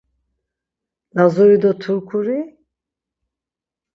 [1.15, 2.39] Lazuri do Turkuri?